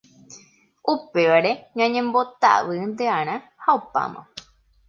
upévare 0.93 1.51
ñañembotavýnte'arã 1.77 3.35
ha 3.63 3.69
opáma 3.79 4.21